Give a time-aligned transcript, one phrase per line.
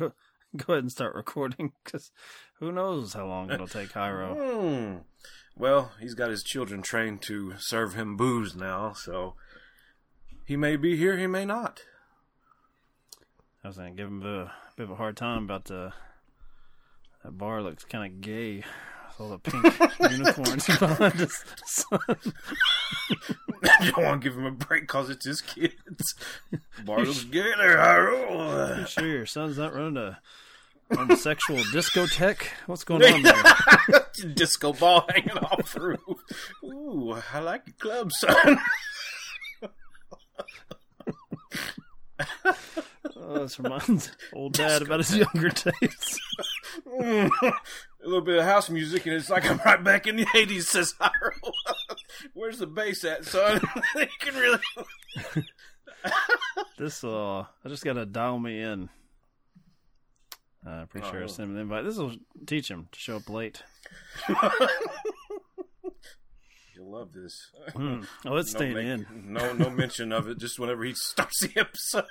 [0.00, 0.12] go
[0.56, 2.10] go ahead and start recording because
[2.58, 4.36] who knows how long it'll take Hyro.
[4.60, 4.96] Hmm.
[5.56, 9.34] Well, he's got his children trained to serve him booze now, so
[10.46, 11.82] he may be here, he may not.
[13.62, 15.92] I was gonna give him a bit of a hard time about the
[17.22, 18.64] that bar looks kind of gay.
[19.20, 19.64] All the pink
[20.10, 22.00] unicorns behind his son.
[23.82, 26.14] you don't want to give him a break because it's his kids.
[26.86, 28.78] Bar looks gay there, Hyro.
[28.78, 30.18] You sure your son's not running a,
[30.88, 32.46] running a sexual discotheque?
[32.64, 34.06] What's going on there?
[34.34, 36.58] Disco ball hanging off the roof.
[36.64, 38.58] Ooh, I like your club, son.
[43.16, 46.20] Oh, this reminds old dad about his younger days.
[48.02, 50.62] a little bit of house music, and it's like I'm right back in the 80s,
[50.64, 51.32] says Hyro.
[52.34, 53.60] Where's the bass at, son?
[53.96, 54.58] you can really.
[56.78, 58.88] This uh, I just gotta dial me in.
[60.66, 61.26] Uh, I'm pretty sure I Oh.
[61.26, 61.84] sent him an invite.
[61.84, 62.14] This will
[62.46, 63.62] teach him to show up late.
[66.74, 67.50] You'll love this.
[67.76, 68.00] Hmm.
[68.24, 69.06] Oh, it's No staying make- in.
[69.32, 70.38] No, no mention of it.
[70.38, 72.06] Just whenever he starts the episode.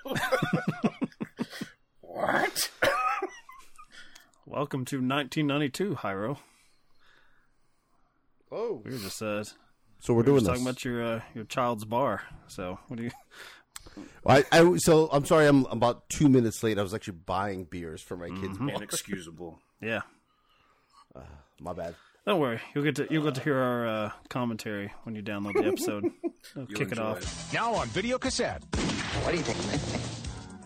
[2.02, 2.70] what?
[4.50, 6.38] Welcome to 1992, Hyro.
[8.52, 9.54] Oh, We were just uh, so
[10.10, 10.54] we're we were doing just this.
[10.54, 12.24] talking about your uh, your child's bar.
[12.48, 13.12] So what do you?
[14.26, 15.46] I, I so I'm sorry.
[15.46, 16.80] I'm about two minutes late.
[16.80, 18.58] I was actually buying beers for my kids.
[18.58, 18.70] bar.
[18.70, 19.60] Inexcusable.
[19.82, 20.02] Yeah,
[21.16, 21.22] uh,
[21.62, 21.94] My bad.
[22.26, 22.60] don't worry.
[22.74, 26.10] You'll get to you'll get to hear our uh, commentary when you download the episode.
[26.58, 27.54] I'll kick it enjoy off.
[27.54, 30.19] Now on video cassette, What do you think,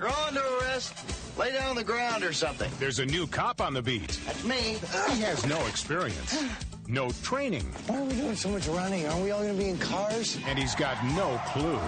[0.04, 0.12] man?
[0.14, 0.94] You're under arrest.
[1.38, 2.70] Lay down on the ground or something.
[2.80, 4.20] there's a new cop on the beat.
[4.26, 4.78] That's me.
[5.16, 6.44] He has no experience,
[6.88, 9.08] no training, Why are we doing so much running?
[9.08, 10.38] Aren't we all going to be in cars?
[10.46, 11.80] and he's got no clue.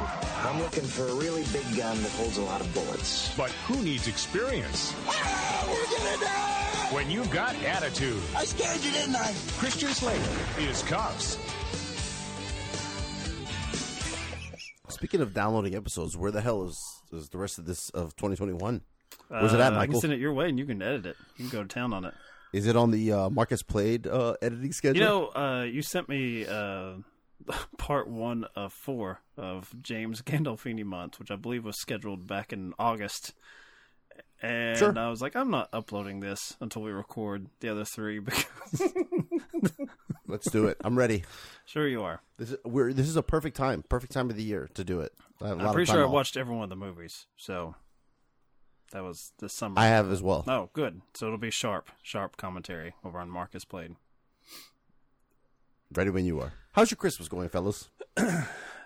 [0.43, 3.35] I'm looking for a really big gun that holds a lot of bullets.
[3.37, 6.87] But who needs experience Ah, we're gonna die!
[6.95, 8.21] when you've got attitude?
[8.35, 9.31] I scared you, didn't I?
[9.59, 10.21] Christian Slater
[10.59, 11.37] is Cuffs.
[15.05, 16.79] Speaking of downloading episodes, where the hell is
[17.13, 18.81] is the rest of this of 2021?
[19.27, 21.15] Where's it at, Uh, I can send it your way, and you can edit it.
[21.37, 22.15] You can go to town on it.
[22.53, 24.99] Is it on the uh, Marcus Played uh, editing schedule?
[24.99, 26.93] You know, uh, you sent me uh,
[27.77, 32.73] part one of four of James Gandolfini month, which I believe was scheduled back in
[32.79, 33.35] August.
[34.41, 34.97] And Sure.
[34.97, 38.49] I was like, I'm not uploading this until we record the other three because
[40.27, 40.77] Let's do it.
[40.83, 41.23] I'm ready.
[41.65, 42.21] sure you are.
[42.37, 45.01] This is we're this is a perfect time, perfect time of the year to do
[45.01, 45.13] it.
[45.41, 47.75] I have a lot I'm pretty sure I watched every one of the movies, so
[48.91, 49.79] that was this summer.
[49.79, 50.43] I have as well.
[50.47, 51.01] Oh, good.
[51.13, 53.95] So it'll be sharp, sharp commentary over on Marcus Played.
[55.93, 56.53] Ready when you are.
[56.71, 57.89] How's your Christmas going, fellas?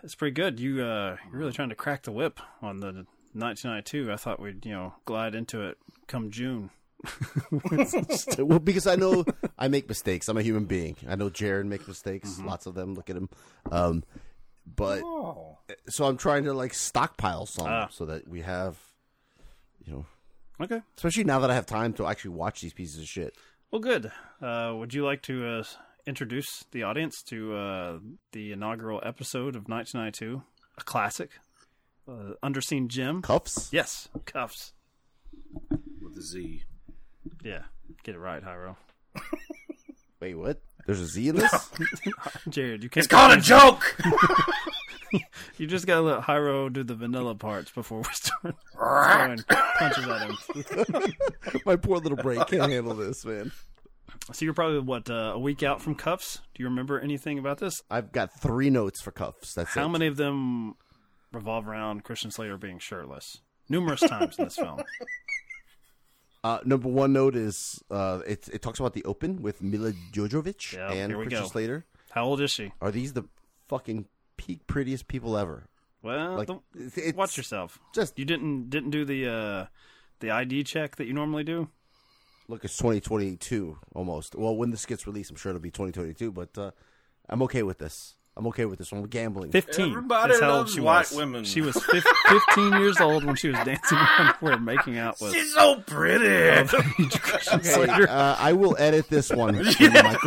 [0.03, 0.59] It's pretty good.
[0.59, 4.11] You uh, you're really trying to crack the whip on the 1992.
[4.11, 5.77] I thought we'd you know glide into it
[6.07, 6.69] come June.
[8.39, 9.25] well, because I know
[9.57, 10.27] I make mistakes.
[10.27, 10.95] I'm a human being.
[11.07, 12.31] I know Jared makes mistakes.
[12.31, 12.47] Mm-hmm.
[12.47, 12.93] Lots of them.
[12.95, 13.29] Look at him.
[13.71, 14.03] Um,
[14.65, 15.57] but Oh.
[15.87, 17.87] so I'm trying to like stockpile some Ah.
[17.89, 18.77] so that we have,
[19.85, 20.05] you know,
[20.61, 20.81] Okay.
[20.97, 23.35] especially now that I have time to actually watch these pieces of shit.
[23.71, 24.11] Well, good.
[24.41, 25.63] Uh, would you like to uh,
[26.05, 27.99] introduce the audience to uh,
[28.31, 30.41] the inaugural episode of 1992,
[30.77, 31.31] a classic,
[32.07, 33.21] uh, Underseen Jim?
[33.21, 33.69] Cuffs.
[33.71, 34.73] Yes, cuffs.
[36.01, 36.63] With a Z.
[37.43, 37.63] Yeah,
[38.03, 38.75] get it right, Hyro.
[40.19, 40.61] Wait, what?
[40.85, 41.69] There's a Z in this.
[42.49, 43.05] Jared, you can't.
[43.05, 43.97] It's called a joke!
[45.57, 49.43] You just gotta let Hyro do the vanilla parts before we start throwing
[49.79, 51.13] punches at him.
[51.65, 53.51] My poor little brain can't handle this, man.
[54.31, 56.41] So you're probably what uh, a week out from cuffs.
[56.53, 57.81] Do you remember anything about this?
[57.89, 59.53] I've got three notes for cuffs.
[59.53, 59.79] That's it.
[59.79, 59.89] How it.
[59.89, 60.75] many of them
[61.31, 63.41] revolve around Christian Slater being shirtless?
[63.67, 64.81] Numerous times in this film.
[66.43, 70.73] Uh, number one note is uh, it, it talks about the Open with Mila Jovovich
[70.73, 71.45] Yeah, and Christian.
[71.47, 71.85] Slater.
[72.11, 72.71] How old is she?
[72.81, 73.23] Are these the
[73.67, 74.05] fucking
[74.37, 75.67] peak prettiest people ever?
[76.01, 76.49] Well, Like,
[76.95, 77.77] it's watch yourself.
[77.93, 79.65] just- you didn't didn't do the uh,
[80.21, 81.67] the ID check that you normally do.
[82.47, 84.33] Look, it's 2022 almost.
[84.33, 86.31] Well, when this gets released, I'm sure it'll be 2022.
[86.31, 86.71] But uh,
[87.27, 88.15] I'm okay with this.
[88.37, 89.01] I'm okay with this one.
[89.01, 89.51] We're gambling.
[89.51, 89.89] Fifteen.
[89.89, 91.15] Everybody That's how old she white was.
[91.15, 91.43] women.
[91.43, 95.53] She was fifteen years old when she was dancing around where making out with She's
[95.53, 96.67] so pretty!
[97.19, 98.09] Christian Hey, Slater.
[98.09, 99.63] uh, I will edit this one.
[99.79, 100.17] for.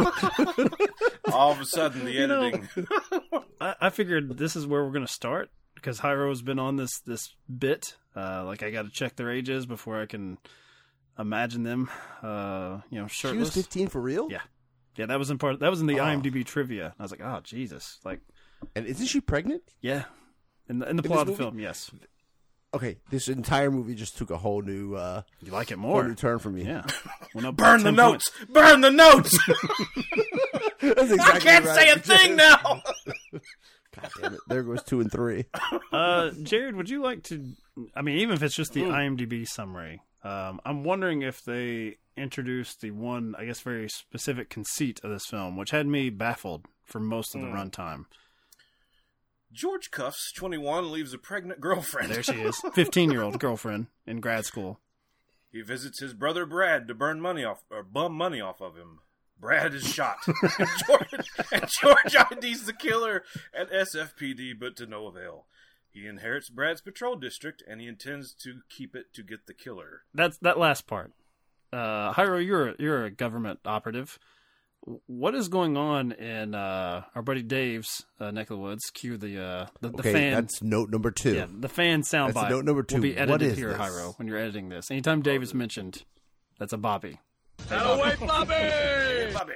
[1.32, 2.68] All of a sudden, the know, editing.
[3.60, 7.00] I, I figured this is where we're going to start because Hyro's been on this
[7.00, 7.96] this bit.
[8.14, 10.36] Uh, like I got to check their ages before I can
[11.18, 11.88] imagine them.
[12.22, 13.52] Uh, you know, shirtless.
[13.54, 14.28] she was 15 for real.
[14.30, 14.40] Yeah.
[14.96, 15.60] Yeah, that was in part.
[15.60, 16.04] That was in the Oh.
[16.04, 16.94] IMDb trivia.
[16.98, 17.98] I was like, oh Jesus!
[18.04, 18.20] Like,
[18.76, 19.62] And isn't she pregnant?
[19.80, 20.04] yeah,
[20.68, 21.42] in the in the In plot of the movie?
[21.42, 21.90] film, yes.
[22.74, 26.08] okay, this entire movie just took a whole new, uh, You like it whole more?
[26.08, 26.64] new turn for me.
[26.64, 26.84] Yeah.
[27.34, 28.30] Went up by Burn the 10 notes.
[28.50, 29.38] Burn the notes.
[30.80, 31.74] That's exactly I can't right.
[31.76, 32.56] say a thing now.
[33.94, 34.40] God damn it!
[34.48, 35.44] There goes two and three.
[35.92, 37.44] Uh, Jared, would you like to?
[37.94, 42.80] I mean, even if it's just the IMDb summary, um, I'm wondering if they introduced
[42.80, 47.00] the one, I guess, very specific conceit of this film, which had me baffled for
[47.00, 48.04] most of the runtime.
[49.52, 52.10] George Cuffs, 21, leaves a pregnant girlfriend.
[52.10, 54.78] There she is, 15 year old girlfriend in grad school.
[55.50, 59.00] He visits his brother Brad to burn money off or bum money off of him.
[59.38, 60.16] Brad is shot.
[60.26, 65.46] and, George, and George IDs the killer at SFPD, but to no avail.
[65.92, 70.02] He inherits Brad's patrol district, and he intends to keep it to get the killer.
[70.14, 71.12] That's that last part.
[71.72, 74.18] Uh, Hyro, you're you're a government operative.
[75.06, 78.90] What is going on in uh, our buddy Dave's uh, neck of the woods?
[78.92, 80.32] Cue the uh, the, the Okay, fan.
[80.32, 81.34] that's note number two.
[81.34, 82.50] Yeah, the fan soundbite.
[82.50, 82.96] Note number two.
[82.96, 83.78] Will be edited is here, this?
[83.78, 84.90] Hyro, when you're editing this.
[84.90, 86.02] Anytime Dave is mentioned,
[86.58, 87.20] that's a Bobby.
[87.68, 88.00] Hey, Bobby.
[88.00, 89.32] Away, Bobby.
[89.34, 89.52] Bobby!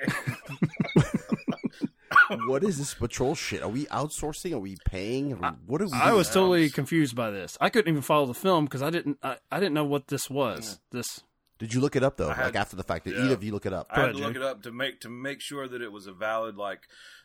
[2.47, 3.63] What is this patrol shit?
[3.63, 4.53] Are we outsourcing?
[4.53, 5.33] Are we paying?
[5.33, 5.93] Are we, what are we?
[5.93, 6.17] I doing?
[6.17, 7.57] was totally confused by this.
[7.61, 9.19] I couldn't even follow the film because I didn't.
[9.23, 10.79] I, I didn't know what this was.
[10.93, 11.23] This
[11.59, 12.31] Did you look it up though?
[12.31, 13.05] had- like after the fact?
[13.05, 13.25] Did Yeah.
[13.25, 13.87] either of you look it up?
[13.91, 16.13] I had to look it up to make to make sure that it was a
[16.13, 16.81] valid like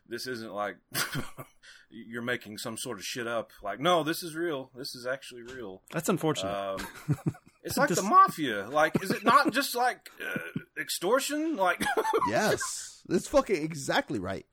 [0.08, 0.78] this isn't like
[1.90, 3.52] you're making some sort of shit up.
[3.64, 4.72] Like no, this is real.
[4.76, 5.82] This is actually real.
[5.92, 6.52] that's unfortunate.
[6.54, 6.88] Um,
[7.64, 8.68] it's like the mafia.
[8.70, 10.40] Like, is it not just like uh,
[10.80, 11.56] extortion?
[11.56, 11.84] Like,
[12.30, 14.46] yes, that's fucking exactly right.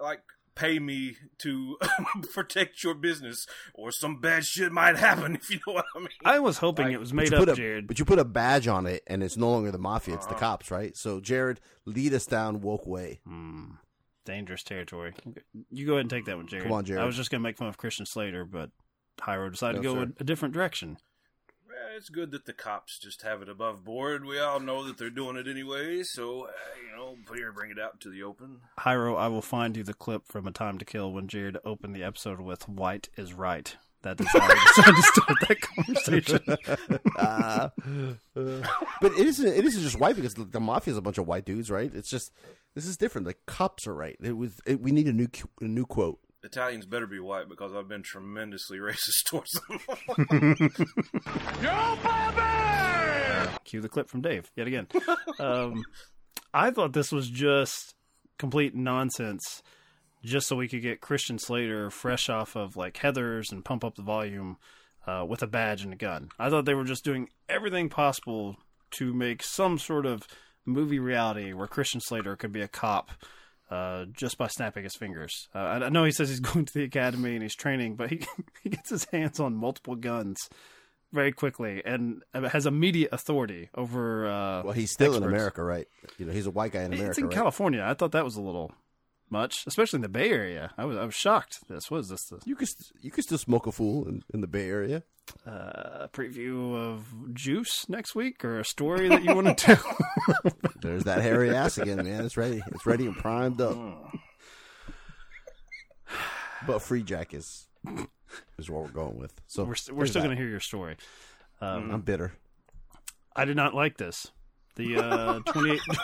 [0.00, 0.22] Like
[0.56, 1.78] pay me to
[2.34, 5.34] protect your business, or some bad shit might happen.
[5.42, 6.08] If you know what I mean.
[6.24, 7.86] I was hoping like- it was made you up, a, Jared.
[7.86, 10.32] But you put a badge on it, and it's no longer the mafia; it's the
[10.32, 10.40] Uh-huh.
[10.40, 10.96] cops, right?
[10.96, 13.20] So, Jared, lead us down woke way.
[13.26, 13.72] Hmm,
[14.26, 15.14] dangerous territory.
[15.70, 16.64] You go ahead and take that one, Jared.
[16.64, 17.02] Come on, Jared.
[17.02, 18.70] I was just gonna make fun of Christian Slater, but
[19.20, 20.12] Hyro decided No, to go sir.
[20.18, 20.98] a, a different direction.
[21.90, 24.24] Well, it's good that the cops just have it above board.
[24.24, 26.50] We all know that they're doing it anyway, so uh,
[26.80, 28.60] you know, here, bring it out to the open.
[28.78, 31.96] Hyro, I will find you the clip from A Time to Kill when Jared opened
[31.96, 37.00] the episode with "White is right." That is how I decided to start that conversation.
[37.18, 37.68] Uh,
[39.02, 39.46] but it isn't.
[39.46, 41.92] It isn't just white because the, the mafia is a bunch of white dudes, right?
[41.92, 42.32] It's just
[42.76, 43.26] this is different.
[43.26, 44.16] The cops are right.
[44.22, 44.60] It was.
[44.64, 45.28] It, we need a new
[45.60, 46.20] a new quote.
[46.42, 49.78] Italians better be white because I've been tremendously racist towards them.
[53.64, 54.86] Cue the clip from Dave yet again.
[55.38, 55.84] Um,
[56.52, 57.94] I thought this was just
[58.38, 59.62] complete nonsense,
[60.24, 63.94] just so we could get Christian Slater fresh off of like Heathers and pump up
[63.94, 64.56] the volume
[65.06, 66.30] uh, with a badge and a gun.
[66.38, 68.56] I thought they were just doing everything possible
[68.92, 70.26] to make some sort of
[70.66, 73.10] movie reality where Christian Slater could be a cop.
[73.70, 75.48] Uh, just by snapping his fingers.
[75.54, 78.10] Uh, I, I know he says he's going to the academy and he's training, but
[78.10, 78.20] he
[78.62, 80.36] he gets his hands on multiple guns
[81.12, 84.26] very quickly and has immediate authority over.
[84.28, 85.22] Uh, Well, he's still in.
[85.22, 85.86] America, right?
[86.18, 87.32] You know, he's a white guy in America, It's in right?
[87.34, 87.84] California.
[87.86, 88.72] I thought that was a little
[89.30, 90.72] much, especially in the Bay Area.
[90.76, 91.60] I was I was shocked.
[91.68, 92.68] This was this the You could
[93.00, 95.02] you could still smoke a fool in, in the Bay Area.
[95.46, 99.96] uh, preview of Juice next week or a story that you want to tell.
[100.82, 102.24] There's that hairy ass again, man.
[102.24, 102.62] It's ready.
[102.72, 103.76] It's ready and primed up.
[106.66, 107.68] But Freejack is
[108.58, 109.32] is what we're going with.
[109.46, 110.96] So we're st- we're still going to hear your story.
[111.60, 112.32] I'm bitter.
[113.34, 114.30] I did not like this.
[114.76, 115.40] The uh,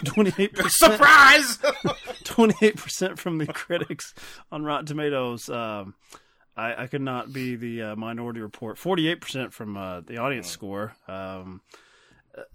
[0.05, 1.59] 28 percent Surprise!
[2.25, 4.15] 28% from the critics
[4.51, 5.49] on Rotten Tomatoes.
[5.49, 5.95] Um,
[6.57, 8.77] I, I could not be the uh, minority report.
[8.77, 10.95] 48% from uh, the audience score.
[11.07, 11.61] Um,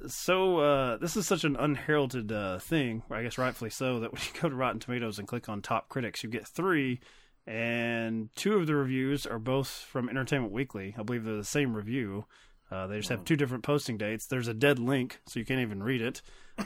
[0.07, 4.21] so uh, this is such an unheralded uh, thing, I guess rightfully so, that when
[4.21, 6.99] you go to Rotten Tomatoes and click on top critics, you get three,
[7.47, 10.95] and two of the reviews are both from Entertainment Weekly.
[10.97, 12.25] I believe they're the same review.
[12.71, 14.25] Uh, they just have two different posting dates.
[14.27, 16.21] There's a dead link, so you can't even read it.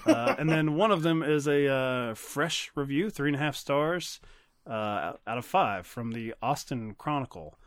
[0.05, 3.55] Uh, and then one of them is a uh, fresh review, three and a half
[3.55, 4.19] stars
[4.67, 7.57] uh, out of five from the Austin Chronicle,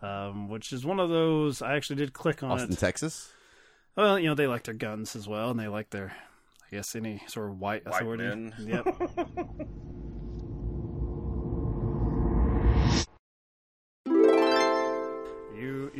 [0.00, 1.60] um, which is one of those.
[1.60, 2.78] I actually did click on Austin, it.
[2.78, 3.30] Texas.
[3.96, 6.12] Well, you know, they like their guns as well, and they like their,
[6.66, 8.24] I guess, any sort of white, White authority.
[8.24, 8.54] men.
[8.58, 8.86] Yep.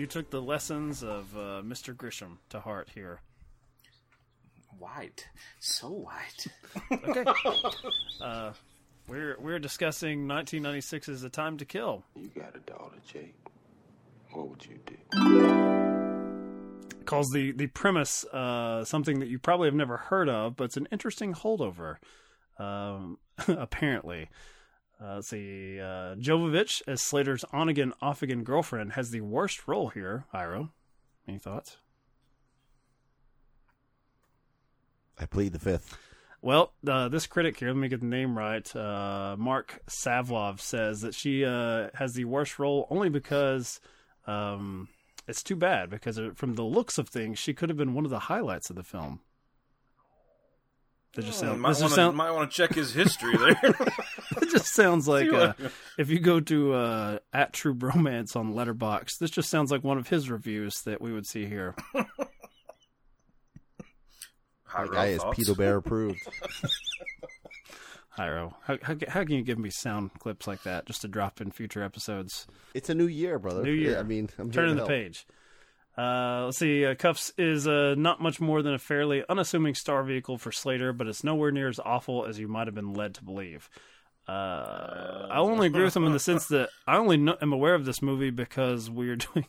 [0.02, 1.94] you you took the lessons of uh, Mr.
[1.94, 3.20] Grisham to heart here.
[4.76, 5.28] white,
[5.60, 6.46] so white.
[7.08, 7.24] Okay.
[8.20, 8.52] uh,
[9.06, 12.02] we're we're discussing 1996's A Time to Kill.
[12.16, 13.36] You got a daughter, Jake.
[14.32, 14.96] What would you do?
[17.04, 20.76] calls the the premise uh, something that you probably have never heard of, but it's
[20.76, 21.98] an interesting holdover.
[22.58, 24.30] Um, apparently,
[25.02, 25.80] uh, let's see.
[25.80, 30.24] Uh, Jovovich as Slater's on again, off again girlfriend has the worst role here.
[30.32, 30.70] Iro.
[31.26, 31.76] Any thoughts?
[35.18, 35.98] I plead the fifth.
[36.40, 38.74] Well, uh, this critic here, let me get the name right.
[38.74, 43.80] Uh, Marc Savlov says that she uh, has the worst role only because
[44.26, 44.88] um,
[45.28, 48.10] it's too bad because from the looks of things, she could have been one of
[48.10, 49.20] the highlights of the film.
[51.14, 53.54] That just sound, might want to sound, might want to check his history there.
[54.54, 55.52] it just sounds like uh,
[55.98, 59.98] if you go to uh, at True Bromance on Letterboxd, this just sounds like one
[59.98, 61.74] of his reviews that we would see here.
[64.64, 65.36] High That guy road is thoughts.
[65.38, 66.20] Peter Bear approved.
[68.18, 71.40] Hyro, how, how how can you give me sound clips like that just to drop
[71.40, 72.46] in future episodes?
[72.74, 73.62] It's a new year, brother.
[73.62, 73.98] New year.
[73.98, 74.88] I mean, I'm Turning the help.
[74.90, 75.26] page.
[75.96, 76.84] Uh, let's see.
[76.84, 80.92] Uh, Cuffs is uh, not much more than a fairly unassuming star vehicle for Slater,
[80.92, 83.70] but it's nowhere near as awful as you might have been led to believe.
[84.28, 87.74] Uh, I only agree with him in the sense that I only know, am aware
[87.74, 89.46] of this movie because we are doing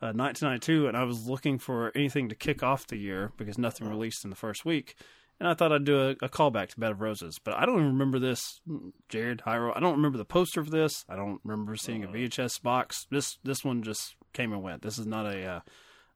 [0.00, 3.88] uh, 1992, and I was looking for anything to kick off the year because nothing
[3.88, 4.94] released in the first week,
[5.40, 7.40] and I thought I'd do a, a callback to Bed of Roses.
[7.42, 8.60] But I don't even remember this,
[9.08, 9.76] Jared Hyro.
[9.76, 11.04] I don't remember the poster for this.
[11.08, 13.06] I don't remember seeing a VHS box.
[13.10, 14.82] This this one just came and went.
[14.82, 15.60] This is not a uh,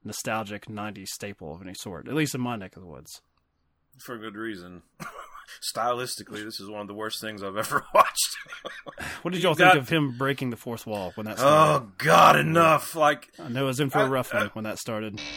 [0.04, 3.20] nostalgic 90s staple of any sort, at least in my neck of the woods.
[3.98, 4.82] for good reason.
[5.74, 8.36] Stylistically, this is one of the worst things I've ever watched.
[9.22, 11.84] What did y'all got- think of him breaking the fourth wall when that started?
[11.84, 12.94] oh God, enough!
[12.94, 15.20] Like I know I was in for a I- rough one I- when that started.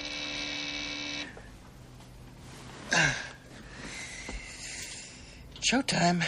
[5.61, 6.23] Showtime.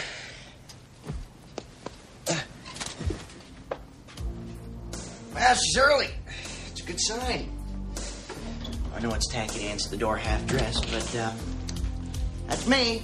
[5.34, 6.08] Well, she's early.
[6.70, 7.50] It's a good sign.
[8.94, 11.32] I know it's tacky to answer the door half dressed, but uh,
[12.48, 13.02] that's me.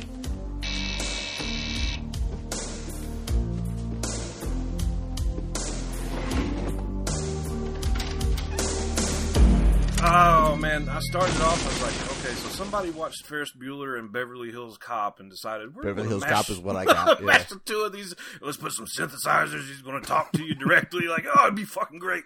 [10.99, 11.65] I started off.
[11.65, 15.73] I was like, okay, so somebody watched Ferris Bueller and Beverly Hills Cop and decided
[15.77, 17.27] we're Beverly gonna Hills mash- Cop is what I got, yeah.
[17.27, 18.17] mash the two of these.
[18.41, 19.69] Let's put some synthesizers.
[19.69, 21.07] He's going to talk to you directly.
[21.07, 22.25] Like, oh, it'd be fucking great.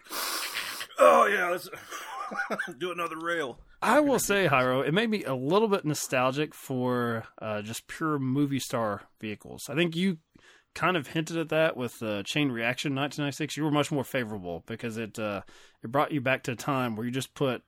[0.99, 1.69] Oh yeah, let's
[2.79, 3.59] do another rail.
[3.83, 8.19] I will say, Hyro, it made me a little bit nostalgic for uh, just pure
[8.19, 9.69] movie star vehicles.
[9.69, 10.17] I think you
[10.75, 13.55] kind of hinted at that with uh, Chain Reaction 1996.
[13.59, 15.43] You were much more favorable because it uh,
[15.85, 17.63] it brought you back to a time where you just put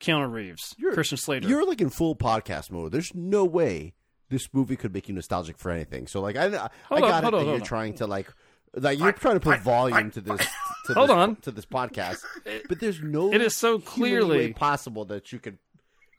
[0.00, 1.48] Keanu Reeves, You're- Christian Slater.
[1.48, 2.92] You're like in full podcast mode.
[2.92, 3.94] There's no way
[4.30, 6.06] this movie could make you nostalgic for anything.
[6.06, 7.66] So like I, I Hold on, got it hold that on, you're hold on.
[7.66, 8.32] trying to like
[8.74, 10.46] like you're Fight, trying to put fight, volume fight, to this.
[10.86, 11.36] To Hold this, on.
[11.36, 12.18] to this podcast,
[12.68, 13.32] but there's no.
[13.32, 15.58] It is so clearly- possible that you could,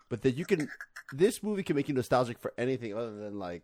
[0.10, 0.68] but that you can.
[1.14, 3.64] This movie can make you nostalgic for anything other than like.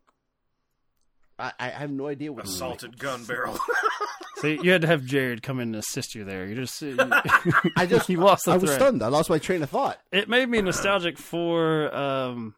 [1.38, 2.56] I, I have no idea what movie.
[2.56, 3.60] Assaulted gun barrel.
[4.38, 6.46] See, you had to have Jared come in and assist you there.
[6.46, 6.98] You just you,
[7.78, 9.02] I just you lost the I was stunned.
[9.02, 10.00] I lost my train of thought.
[10.12, 12.56] it made me nostalgic for um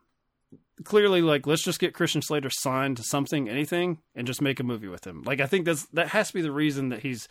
[0.84, 4.64] clearly like let's just get Christian Slater signed to something, anything, and just make a
[4.64, 5.24] movie with him.
[5.24, 7.28] Like I think that's that has to be the reason that he's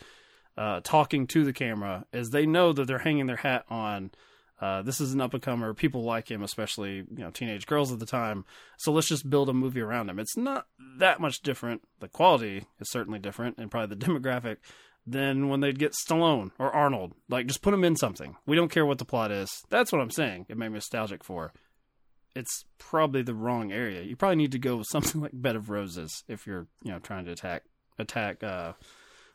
[0.57, 4.11] uh talking to the camera is they know that they're hanging their hat on
[4.59, 5.73] uh, this is an up and comer.
[5.73, 8.45] People like him, especially you know teenage girls at the time.
[8.77, 10.19] So let's just build a movie around him.
[10.19, 11.83] It's not that much different.
[11.99, 14.57] The quality is certainly different, and probably the demographic
[15.07, 17.13] than when they'd get Stallone or Arnold.
[17.29, 18.35] Like, just put them in something.
[18.45, 19.49] We don't care what the plot is.
[19.69, 20.47] That's what I'm saying.
[20.49, 21.53] It made me nostalgic for.
[22.35, 24.01] It's probably the wrong area.
[24.01, 26.99] You probably need to go with something like Bed of Roses if you're, you know,
[26.99, 27.63] trying to attack
[27.99, 28.73] attack uh,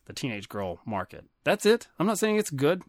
[0.05, 1.25] the teenage girl market.
[1.43, 1.89] That's it.
[1.99, 2.83] I'm not saying it's good.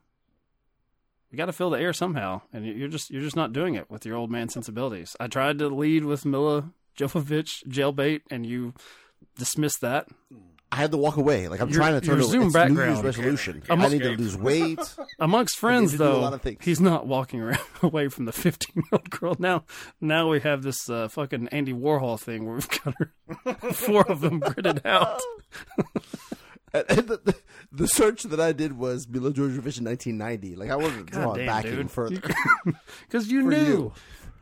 [1.34, 3.90] You got to fill the air somehow, and you're just you're just not doing it
[3.90, 5.16] with your old man sensibilities.
[5.20, 8.75] I tried to lead with Mila Jovovich jailbait, and you
[9.36, 10.08] dismissed that.
[10.72, 11.48] I had to walk away.
[11.48, 12.32] Like I'm Your- trying to turn your over.
[12.32, 12.92] Zoom it's New background.
[12.98, 13.62] Year's resolution.
[13.62, 14.80] Can't I need to lose weight.
[15.20, 16.63] Amongst friends, to though, lot of things.
[16.63, 19.36] he's not walking around away from the 15 year old girl.
[19.40, 19.63] Now,
[20.00, 23.12] now we have this uh, fucking Andy Warhol thing where we've got her,
[23.74, 25.20] four of them gridded out.
[26.75, 27.36] And, and the, the,
[27.74, 30.56] the search that I did was Mila Jovovich in 1990.
[30.56, 31.74] Like I wasn't God drawing damn, back dude.
[31.74, 32.22] even further.
[33.08, 33.58] Because you knew.
[33.65, 33.94] you.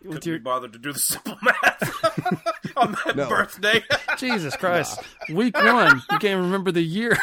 [0.03, 3.29] With Couldn't your be bothered to do the simple math on that No.
[3.29, 3.83] birthday.
[4.17, 7.15] Jesus Christ, week one, you can't remember the year.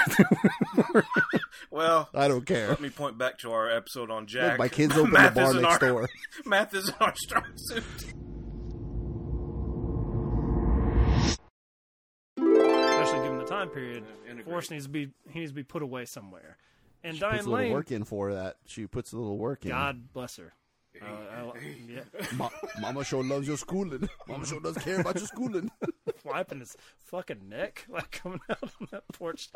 [1.70, 2.68] well, I don't care.
[2.68, 4.58] let me point back to our episode on Jack.
[4.60, 6.08] My kids open the Math bar next our- door.
[6.44, 7.84] Math is our strong suit.
[13.58, 14.46] Time period, integrate.
[14.46, 16.56] Forrest needs to be he needs to be put away somewhere.
[17.04, 18.56] And Puts Diane a little Lane, work in for that.
[18.66, 19.70] She puts a little work in.
[19.70, 20.52] God bless her.
[21.00, 21.52] Uh, I-
[21.88, 22.00] yeah.
[22.36, 22.48] Ma-
[22.80, 24.08] Mama sure loves your schooling.
[24.28, 25.70] Mama sure does care about your schooling.
[26.24, 29.48] wiping his fucking neck, like coming out on that porch.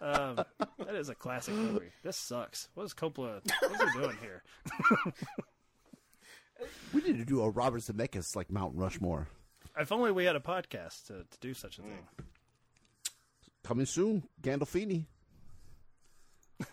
[0.00, 0.36] Um,
[0.78, 1.90] that is a classic movie.
[2.02, 2.68] This sucks.
[2.74, 3.40] What is Coppola?
[3.60, 4.42] What's he doing here?
[6.94, 9.28] We need to do a Robert Zemeckis like Mount Rushmore.
[9.78, 12.06] If only we had a podcast to, to do such a thing.
[13.66, 15.06] Coming soon, Gandolfini.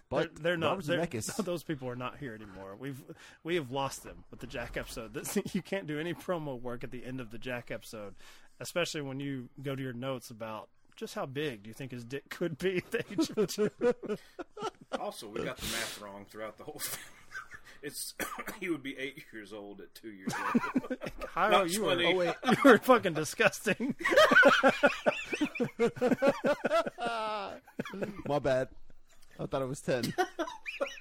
[0.09, 0.87] But they're, they're not.
[0.87, 2.75] Robert They're, those people are not here anymore.
[2.77, 3.03] We've
[3.43, 5.11] we have lost them with the Jack episode.
[5.11, 8.13] This, you can't do any promo work at the end of the Jack episode,
[8.59, 12.05] especially when you go to your notes about just how big do you think his
[12.05, 13.71] dick could be at the age of two.
[14.99, 16.99] Also, we got the math wrong throughout the whole thing.
[17.83, 18.13] It's
[18.61, 20.97] he would be eight years old at two years old.
[21.35, 23.93] Hyro, Not you were oh wait, you were fucking disgusting.
[28.25, 28.69] My bad.
[29.39, 30.13] I thought it was ten.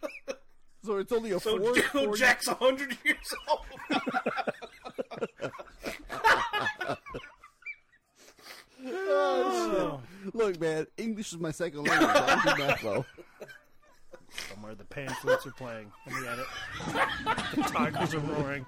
[0.84, 1.74] so it's only a So four.
[1.74, 3.60] Joe four- Jack's hundred years old.
[8.84, 10.00] Oh, oh,
[10.34, 12.10] Look, man, English is my second language.
[12.10, 13.04] I don't math though.
[14.62, 15.90] Somewhere the pan flutes are playing.
[16.07, 16.47] Let me edit.
[17.57, 18.64] The tigers are roaring.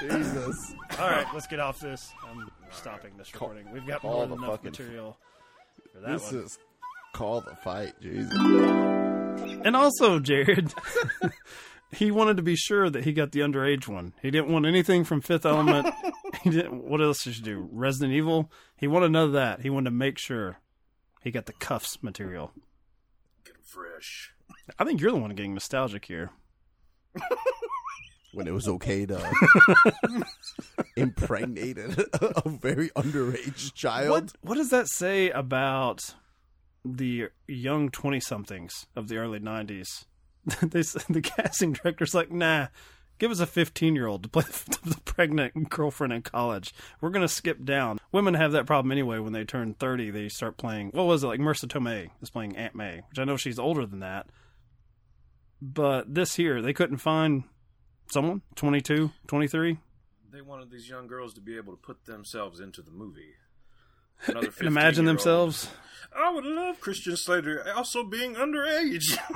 [0.00, 0.74] Jesus.
[1.00, 2.12] All right, let's get off this.
[2.28, 3.70] I'm stopping this recording.
[3.72, 5.18] We've got call more the than enough fucking- material
[5.92, 6.44] for that This one.
[6.44, 6.58] is
[7.12, 7.94] called a fight.
[8.00, 8.32] Jesus.
[9.64, 10.72] And also, Jared,
[11.92, 14.12] he wanted to be sure that he got the underage one.
[14.22, 15.92] He didn't want anything from Fifth Element.
[16.42, 16.84] he didn't.
[16.84, 17.68] What else did you do?
[17.72, 18.50] Resident Evil.
[18.76, 19.60] He wanted none of that.
[19.62, 20.58] He wanted to make sure
[21.22, 22.52] he got the cuffs material.
[23.44, 24.34] Get him fresh.
[24.78, 26.30] I think you're the one getting nostalgic here.
[28.32, 29.32] When it was okay to
[30.96, 34.10] impregnate a, very underage child.
[34.10, 36.14] What What does that say about
[36.84, 40.04] the young twenty somethings of the early '90s?
[40.62, 42.68] they the casting director's like, nah.
[43.18, 44.44] Give us a 15 year old to play
[44.84, 46.72] the pregnant girlfriend in college.
[47.02, 47.98] We're going to skip down.
[48.12, 50.10] Women have that problem anyway when they turn 30.
[50.10, 53.24] They start playing, what was it, like Marisa Tomei is playing Aunt May, which I
[53.24, 54.26] know she's older than that.
[55.62, 57.44] But this here, they couldn't find
[58.10, 59.78] someone, 22, 23.
[60.32, 63.34] They wanted these young girls to be able to put themselves into the movie.
[64.26, 65.68] And imagine themselves.
[66.16, 69.18] I would love Christian Slater also being underage.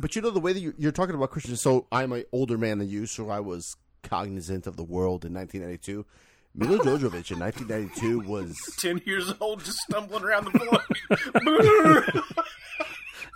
[0.00, 1.56] But you know the way that you, you're talking about Christian.
[1.56, 5.34] So I'm an older man than you, so I was cognizant of the world in
[5.34, 6.06] 1992.
[6.54, 12.24] Milo Jovovich in 1992 was Ten years old, just stumbling around the floor.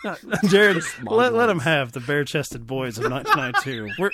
[0.04, 0.16] No,
[0.48, 1.50] Jared, let, let ones.
[1.52, 3.94] him have the bare chested boys of 1992.
[4.02, 4.10] We're,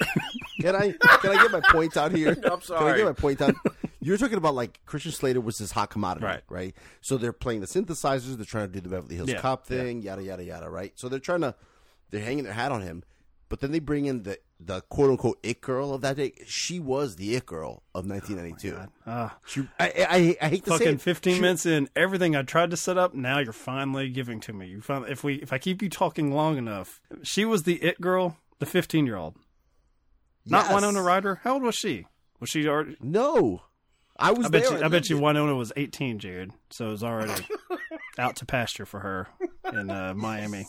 [0.61, 2.37] Can I can I get my point out here?
[2.51, 2.81] I'm sorry.
[2.81, 3.55] Can I get my point out?
[4.01, 6.43] You're talking about like Christian Slater was this hot commodity, Right.
[6.49, 6.75] right?
[7.01, 8.37] So they're playing the synthesizers.
[8.37, 10.93] They're trying to do the Beverly Hills Yeah, Cop thing, yada yada yada, right?
[10.99, 11.55] So they're trying to
[12.11, 13.03] they're hanging their hat on him,
[13.49, 16.33] but then they bring in the the quote unquote it girl of that day.
[16.47, 18.91] She was the it girl of 1992.
[19.07, 19.37] Ah.
[19.47, 19.93] she, I,
[20.41, 21.01] I, I hate to say fucking it.
[21.01, 24.53] 15 She- minutes in, everything I tried to set up, now you're finally giving to
[24.53, 24.67] me.
[24.67, 28.01] You finally, if we, if I keep you talking long enough, she was the it
[28.01, 29.37] girl, the 15 year old,
[30.45, 30.75] not Yes.
[30.75, 31.41] Winona Ryder.
[31.45, 32.07] How old was she?
[32.41, 32.97] Was she already?
[33.01, 33.63] No,
[34.19, 34.79] I was I bet there.
[34.79, 36.51] you, I bet you Winona was 18, Jared.
[36.71, 37.47] So it was already
[38.19, 39.29] out to pasture for her
[39.73, 40.67] in uh, Miami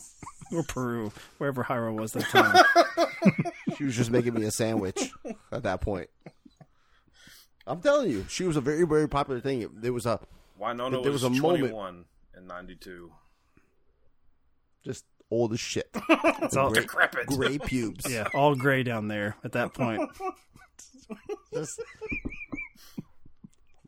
[0.56, 2.64] or Peru, wherever Hyro was that time.
[3.76, 5.10] She was just making me a sandwich
[5.52, 6.08] at that point.
[7.66, 9.62] I'm telling you, she was a very, very popular thing.
[9.62, 10.18] It, there was a
[10.58, 12.04] Winona There was, was a moment- 21
[12.36, 13.10] in 92.
[14.84, 15.88] just old as shit.
[16.42, 17.26] It's all, Decrepit.
[17.28, 18.10] Gray pubes.
[18.10, 20.10] yeah, all gray down there at that point.
[21.54, 21.80] Just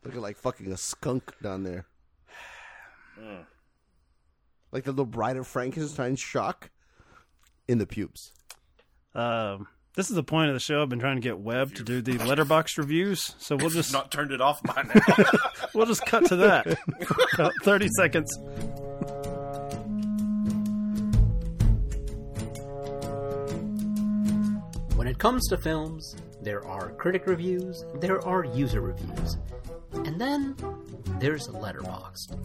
[0.05, 1.87] looking like fucking a skunk down there.
[3.19, 3.43] Hmm.
[4.73, 6.71] Like the little bride of Frankenstein shock
[7.69, 8.33] in the pubes.
[9.15, 10.81] Um, this is the point of the show.
[10.83, 14.11] I've been trying to get Webb to do the Letterboxd reviews, so we'll just Not
[14.11, 15.25] turned it off by now.
[15.75, 16.79] we'll just cut to that.
[17.63, 18.35] Thirty seconds.
[24.97, 29.37] When it comes to films, there are critic reviews, there are user reviews,
[29.93, 30.57] and then
[31.19, 32.39] there's Letterboxd.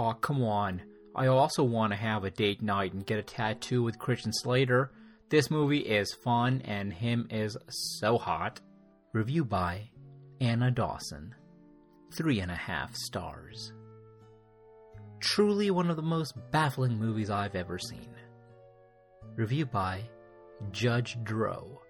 [0.00, 0.80] Aw, come on.
[1.14, 4.92] I also want to have a date night and get a tattoo with Christian Slater.
[5.28, 8.62] This movie is fun and him is so hot.
[9.12, 9.90] Review by
[10.40, 11.34] Anna Dawson.
[12.14, 13.74] Three and a half stars.
[15.20, 18.08] Truly one of the most baffling movies I've ever seen.
[19.36, 20.00] Review by
[20.72, 21.82] Judge Dro.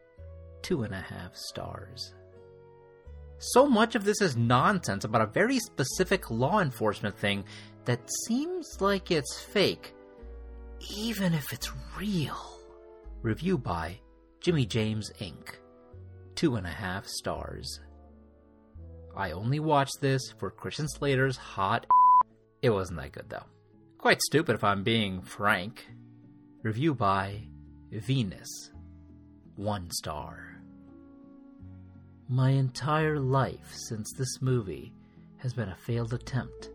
[0.62, 2.12] Two and a half stars.
[3.38, 7.44] So much of this is nonsense about a very specific law enforcement thing
[7.84, 9.94] that seems like it's fake.
[10.96, 12.36] even if it's real.
[13.22, 14.00] Review by
[14.40, 15.56] Jimmy James Inc.
[16.34, 17.80] Two and a half stars.
[19.14, 21.86] I only watched this for Christian Slater's hot.
[22.62, 23.44] It wasn't that good though.
[23.98, 25.86] Quite stupid if I'm being frank.
[26.62, 27.42] Review by
[27.90, 28.70] Venus.
[29.56, 30.60] One star.
[32.28, 34.92] My entire life since this movie
[35.38, 36.68] has been a failed attempt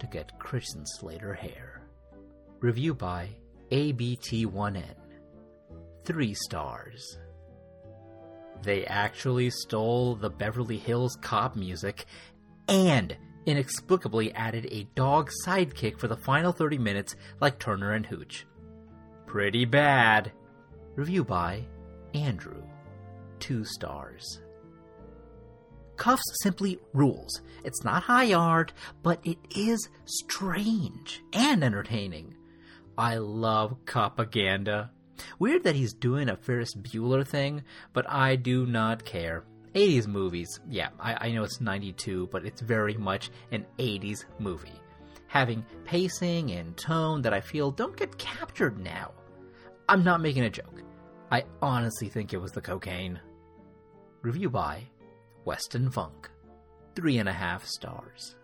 [0.00, 1.82] to get Christian Slater hair.
[2.60, 3.30] Review by
[3.70, 4.94] ABT1N.
[6.04, 7.18] Three stars.
[8.62, 12.06] They actually stole the Beverly Hills Cop music
[12.68, 18.46] and inexplicably added a dog sidekick for the final 30 minutes like Turner and Hooch.
[19.26, 20.32] Pretty bad.
[20.94, 21.66] Review by
[22.14, 22.62] Andrew.
[23.38, 24.40] Two stars.
[25.96, 27.40] Cuffs simply rules.
[27.64, 32.34] It's not high art, but it is strange and entertaining.
[32.98, 34.90] I love propaganda.
[35.38, 39.44] Weird that he's doing a Ferris Bueller thing, but I do not care.
[39.74, 44.80] 80s movies, yeah, I, I know it's 92, but it's very much an 80s movie.
[45.26, 49.12] Having pacing and tone that I feel don't get captured now.
[49.88, 50.82] I'm not making a joke.
[51.30, 53.20] I honestly think it was the cocaine.
[54.22, 54.84] Review by
[55.46, 56.28] Weston Funk.
[56.96, 58.34] Three and a half stars.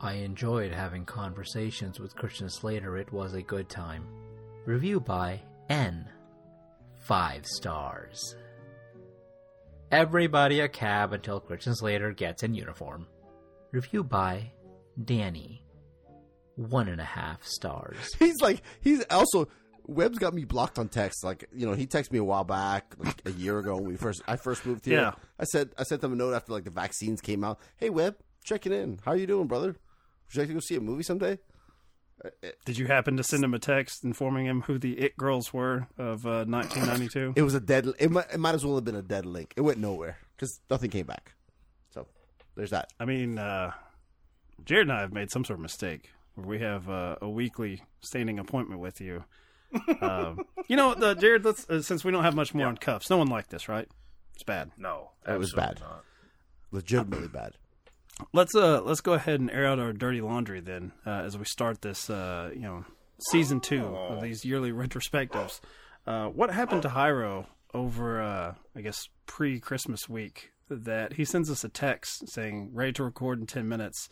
[0.00, 2.96] I enjoyed having conversations with Christian Slater.
[2.96, 4.06] It was a good time.
[4.66, 6.08] Review by N.
[7.00, 8.36] Five stars.
[9.90, 13.08] Everybody a cab until Christian Slater gets in uniform.
[13.72, 14.52] Review by
[15.04, 15.64] Danny.
[16.54, 18.14] One and a half stars.
[18.20, 19.48] He's like he's also
[19.90, 21.24] Webb's got me blocked on text.
[21.24, 23.96] Like you know, he texted me a while back, like a year ago when we
[23.96, 25.00] first I first moved here.
[25.00, 25.12] Yeah.
[25.38, 27.58] I said I sent them a note after like the vaccines came out.
[27.76, 29.00] Hey Webb, checking in.
[29.04, 29.66] How are you doing, brother?
[29.68, 31.38] Would you like to go see a movie someday?
[32.66, 35.88] Did you happen to send him a text informing him who the It Girls were
[35.96, 37.32] of uh, 1992?
[37.34, 37.88] It was a dead.
[37.98, 39.54] It might, it might as well have been a dead link.
[39.56, 41.32] It went nowhere because nothing came back.
[41.94, 42.06] So
[42.56, 42.92] there's that.
[43.00, 43.72] I mean, uh,
[44.64, 47.82] Jared and I have made some sort of mistake where we have uh, a weekly
[48.02, 49.24] standing appointment with you.
[50.00, 53.10] Um, you know, the, Jared, let's, uh, since we don't have much more on cuffs,
[53.10, 53.88] no one liked this, right?
[54.34, 54.70] It's bad.
[54.78, 55.80] No, It was bad.
[55.80, 56.04] not.
[56.72, 57.52] Legitimately bad.
[58.34, 61.44] Let's uh let's go ahead and air out our dirty laundry then uh, as we
[61.46, 62.84] start this uh you know
[63.30, 65.60] season two of these yearly retrospectives.
[66.06, 71.50] Uh, what happened to Hyro over uh I guess pre Christmas week that he sends
[71.50, 74.08] us a text saying ready to record in ten minutes.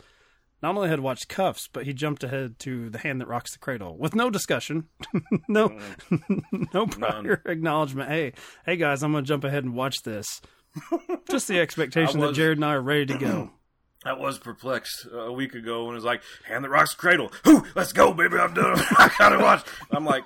[0.62, 3.59] Not only had watched Cuffs, but he jumped ahead to The Hand That Rocks the
[3.59, 4.88] Cradle with no discussion,
[5.49, 5.79] no,
[6.75, 8.11] no prior acknowledgement.
[8.11, 8.33] Hey,
[8.66, 10.40] hey guys, I'm gonna jump ahead and watch this.
[11.31, 13.51] Just the expectation I that Jared and I are ready to go.
[14.05, 17.01] I was perplexed uh, a week ago when it was like, hand that rocks the
[17.01, 17.33] cradle.
[17.44, 18.37] Whoo, let's go, baby.
[18.37, 18.79] I'm done.
[18.79, 19.66] I gotta watch.
[19.90, 20.25] I'm like,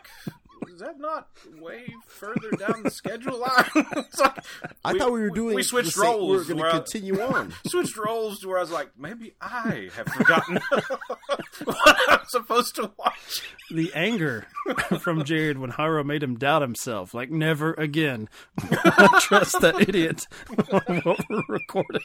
[0.82, 1.28] that not
[1.60, 3.64] way further down the schedule line?
[3.96, 4.38] it's like,
[4.84, 5.54] I thought we were doing.
[5.54, 6.30] We switched roles.
[6.30, 7.54] We were going where to I- continue on.
[7.66, 10.60] switched roles to where I was like, maybe I have forgotten
[11.64, 13.42] what I'm supposed to watch.
[13.70, 14.46] the anger
[15.00, 17.14] from Jared when Hiro made him doubt himself.
[17.14, 18.28] Like, never again.
[19.20, 20.26] Trust that idiot
[20.72, 22.02] on what we're recording.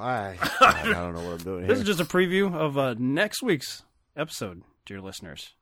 [0.00, 3.42] I, I don't know what I'm doing This is just a preview of uh, next
[3.42, 3.82] week's
[4.18, 5.54] episode, dear listeners.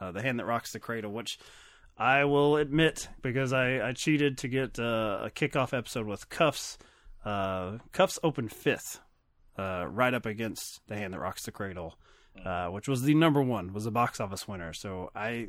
[0.00, 1.38] Uh, the Hand That Rocks the Cradle, which
[1.96, 6.78] I will admit, because I, I cheated to get uh, a kickoff episode with Cuffs.
[7.24, 9.00] Uh, Cuffs opened fifth,
[9.58, 11.98] uh, right up against The Hand That Rocks the Cradle,
[12.44, 14.72] uh, which was the number one, was a box office winner.
[14.72, 15.48] So I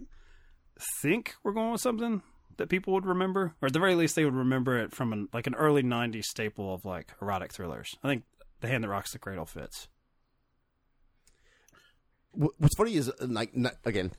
[1.02, 2.21] think we're going with something
[2.58, 5.30] that people would remember, or at the very least, they would remember it from an,
[5.34, 7.95] like an early '90s staple of like erotic thrillers.
[8.04, 8.24] I think
[8.60, 9.88] The Hand That Rocks the Cradle fits.
[12.34, 14.12] Wh- What's funny is uh, like not, again,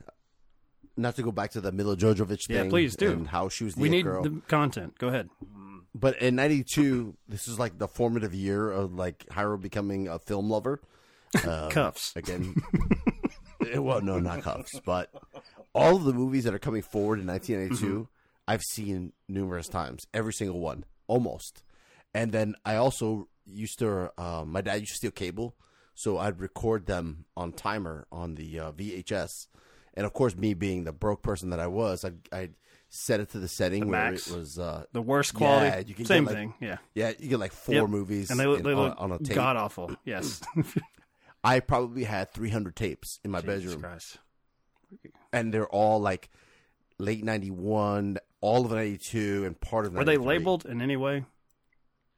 [0.97, 3.13] not to go back to the Mila Jovovich Yeah, please do.
[3.13, 4.23] And how she was the we need girl.
[4.23, 4.99] the content.
[4.99, 5.29] Go ahead.
[5.95, 10.49] But in '92, this is like the formative year of like Hiro becoming a film
[10.51, 10.81] lover.
[11.49, 12.13] Um, Cuffs.
[12.15, 12.55] again.
[13.73, 15.09] Eh, well, no, not cuffs, but
[15.73, 18.09] all of the movies that are coming forward in 1992,
[18.49, 20.05] I've seen numerous times.
[20.13, 21.63] Every single one, almost.
[22.13, 24.11] And then I also used to.
[24.21, 25.55] Um, my dad used to steal cable,
[25.95, 29.47] so I'd record them on timer on the uh, VHS.
[29.95, 32.55] And of course, me being the broke person that I was, I'd, I'd
[32.89, 34.31] set it to the setting where max.
[34.31, 35.67] it was uh, The worst quality.
[35.67, 36.55] Yeah, you can Same get, like- thing.
[36.61, 36.77] Yeah.
[36.95, 37.89] yeah, you get like four Yep.
[37.91, 39.35] movies, And they, in- they look on a tape.
[39.35, 39.95] god awful.
[40.05, 40.41] Yes.
[41.45, 44.19] I probably had 300 tapes in my Jesus bedroom, Christ.
[45.33, 46.31] and they're all like
[46.99, 51.25] late 91, all of 92, and part of Were they labeled in any way?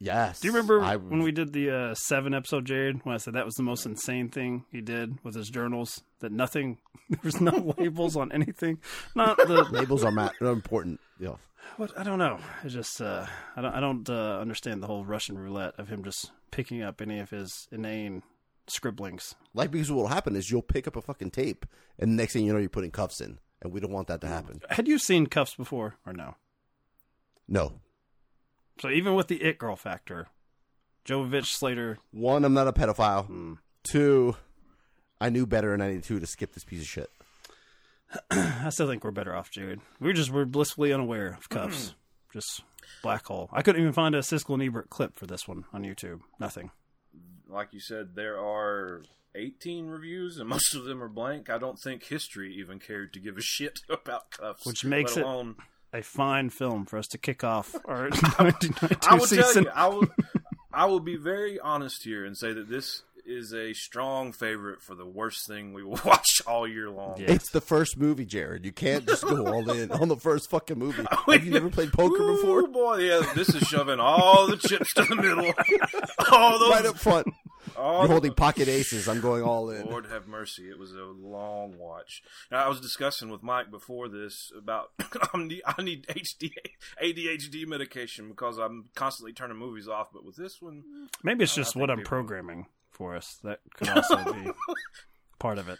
[0.00, 0.40] Yes.
[0.40, 3.04] Do you remember I, when we did the uh, seven episode, Jared?
[3.04, 6.02] When I said that was the most insane thing he did with his journals?
[6.20, 6.78] That nothing,
[7.08, 8.78] there was no labels on anything.
[9.14, 11.00] Not the labels are are important.
[11.18, 11.36] Yeah.
[11.76, 12.38] what I don't know.
[12.64, 13.26] It's just uh,
[13.56, 17.00] I don't I don't uh, understand the whole Russian roulette of him just picking up
[17.00, 18.22] any of his inane
[18.66, 19.34] scribblings.
[19.54, 21.66] Like because what will happen is you'll pick up a fucking tape,
[21.98, 24.26] and next thing you know, you're putting cuffs in, and we don't want that to
[24.26, 24.60] happen.
[24.70, 26.34] Had you seen Cuffs before or no?
[27.48, 27.80] No.
[28.80, 30.28] So even with the it girl factor,
[31.06, 31.98] Jovovich Slater.
[32.12, 33.26] One, I'm not a pedophile.
[33.26, 33.54] Hmm.
[33.84, 34.36] Two,
[35.20, 37.10] I knew better in '92 to skip this piece of shit.
[38.30, 39.80] I still think we're better off, Jared.
[40.00, 41.94] We're just were blissfully unaware of Cuffs.
[42.32, 42.62] just
[43.02, 43.48] black hole.
[43.52, 46.20] I couldn't even find a Siskel and Ebert clip for this one on YouTube.
[46.38, 46.70] Nothing.
[47.48, 49.02] Like you said, there are
[49.34, 51.50] 18 reviews, and most of them are blank.
[51.50, 55.22] I don't think history even cared to give a shit about cuffs, Which makes let
[55.22, 55.56] it alone-
[55.94, 59.44] a fine film for us to kick off our 1992 I will season.
[59.54, 60.06] tell you, I will,
[60.72, 64.94] I will be very honest here and say that this is a strong favorite for
[64.94, 67.18] the worst thing we will watch all year long.
[67.18, 67.30] Yeah.
[67.30, 68.66] It's the first movie, Jared.
[68.66, 71.06] You can't just go all in on the first fucking movie.
[71.26, 72.68] Have you never played poker Ooh, before?
[72.68, 75.54] boy, yeah, this is shoving all the chips to the middle.
[76.30, 77.28] all those, Right up front.
[77.84, 79.08] All You're holding pocket aces.
[79.08, 79.86] I'm going all in.
[79.86, 80.68] Lord have mercy.
[80.70, 82.22] It was a long watch.
[82.50, 84.90] Now, I was discussing with Mike before this about
[85.34, 86.50] I need, I need HD,
[87.02, 90.08] ADHD medication because I'm constantly turning movies off.
[90.12, 90.82] But with this one,
[91.22, 93.38] Maybe it's I just think what I'm people- programming for us.
[93.44, 94.50] That could also be
[95.38, 95.78] part of it.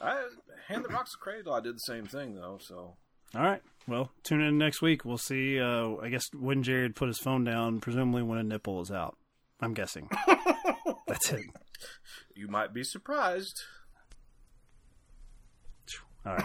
[0.00, 0.24] I,
[0.68, 2.58] Hand the Rocks the Cradle, I did the same thing though.
[2.60, 2.94] So
[3.34, 3.62] All right.
[3.86, 5.04] Well, tune in next week.
[5.04, 5.58] We'll see.
[5.60, 9.16] Uh, I guess when Jared put his phone down, presumably when a nipple is out.
[9.60, 10.08] I'm guessing.
[11.08, 11.44] That's it.
[12.34, 13.62] you might be surprised.
[16.26, 16.44] All right.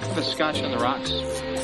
[0.00, 1.10] Have a scotch on the rocks,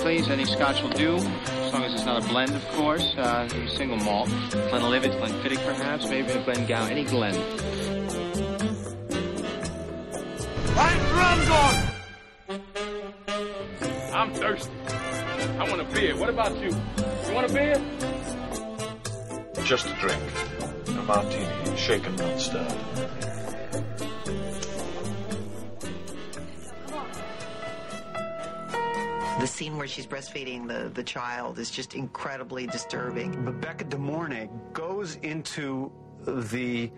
[0.03, 0.29] please.
[0.29, 3.15] Any scotch will do, as long as it's not a blend, of course.
[3.17, 4.29] Uh, single malt.
[4.51, 7.35] Glenlivet, Glenfiddich, perhaps, maybe a Glengow, any Glen.
[14.21, 14.71] I'm thirsty.
[15.59, 16.15] I want a beer.
[16.15, 16.69] What about you?
[16.69, 17.81] You want a beer?
[19.65, 20.23] Just a drink.
[20.89, 22.69] A martini, shaken, not stirred.
[29.41, 33.43] The scene where she's breastfeeding the, the child is just incredibly disturbing.
[33.43, 35.91] Rebecca De Mornay goes into
[36.27, 36.93] the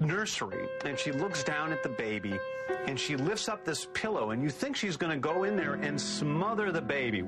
[0.00, 2.38] nursery and she looks down at the baby
[2.86, 5.74] and she lifts up this pillow and you think she's going to go in there
[5.74, 7.24] and smother the baby.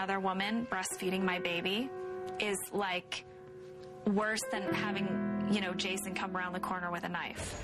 [0.00, 1.90] Another woman breastfeeding my baby
[2.38, 3.22] is like
[4.06, 7.62] worse than having, you know, Jason come around the corner with a knife.